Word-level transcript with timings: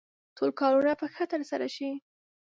ټول 0.37 0.51
کارونه 0.59 0.93
به 0.99 1.07
ښه 1.13 1.25
ترسره 1.31 1.67
شي. 1.75 1.89